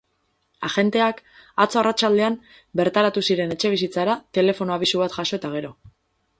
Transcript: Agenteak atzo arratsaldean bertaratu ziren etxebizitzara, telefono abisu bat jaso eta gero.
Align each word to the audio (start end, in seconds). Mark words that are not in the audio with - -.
Agenteak 0.69 1.19
atzo 1.65 1.81
arratsaldean 1.81 2.39
bertaratu 2.81 3.25
ziren 3.29 3.55
etxebizitzara, 3.59 4.19
telefono 4.41 4.77
abisu 4.81 5.07
bat 5.07 5.19
jaso 5.23 5.41
eta 5.43 5.57
gero. 5.59 5.75